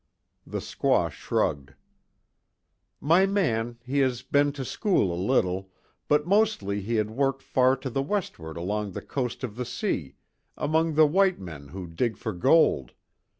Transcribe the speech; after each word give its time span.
The 0.47 0.57
squaw 0.61 1.11
shrugged: 1.11 1.75
"My 2.99 3.27
man 3.27 3.77
he 3.85 3.99
had 3.99 4.19
been 4.31 4.51
to 4.53 4.65
school 4.65 5.13
a 5.13 5.15
little, 5.15 5.69
but 6.07 6.25
mostly 6.25 6.81
he 6.81 6.95
had 6.95 7.11
worked 7.11 7.43
far 7.43 7.75
to 7.75 7.89
the 7.91 8.01
westward 8.01 8.57
along 8.57 8.93
the 8.93 9.03
coast 9.03 9.43
of 9.43 9.57
the 9.57 9.63
sea 9.65 10.15
among 10.57 10.95
the 10.95 11.05
white 11.05 11.39
men 11.39 11.67
who 11.67 11.85
dig 11.85 12.17
for 12.17 12.33
gold. 12.33 12.93